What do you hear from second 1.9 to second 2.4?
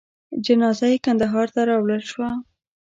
شوه.